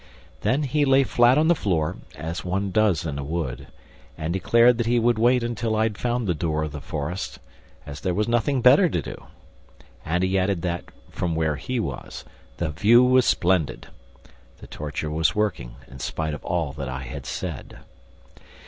Then 0.39 0.63
he 0.63 0.83
lay 0.83 1.03
flat 1.03 1.37
on 1.37 1.47
the 1.47 1.53
floor, 1.53 1.97
as 2.15 2.43
one 2.43 2.71
does 2.71 3.05
in 3.05 3.19
a 3.19 3.23
wood, 3.23 3.67
and 4.17 4.33
declared 4.33 4.79
that 4.79 4.87
he 4.87 4.97
would 4.97 5.19
wait 5.19 5.43
until 5.43 5.75
I 5.75 5.89
found 5.89 6.25
the 6.25 6.33
door 6.33 6.63
of 6.63 6.71
the 6.71 6.81
forest, 6.81 7.37
as 7.85 8.01
there 8.01 8.15
was 8.15 8.27
nothing 8.27 8.61
better 8.61 8.89
to 8.89 8.99
do! 8.99 9.27
And 10.03 10.23
he 10.23 10.39
added 10.39 10.63
that, 10.63 10.85
from 11.11 11.35
where 11.35 11.57
he 11.57 11.79
was, 11.79 12.25
"the 12.57 12.71
view 12.71 13.03
was 13.03 13.27
splendid!" 13.27 13.89
The 14.57 14.65
torture 14.65 15.11
was 15.11 15.35
working, 15.35 15.75
in 15.87 15.99
spite 15.99 16.33
of 16.33 16.43
all 16.43 16.73
that 16.73 16.89
I 16.89 17.03
had 17.03 17.27
said. 17.27 17.77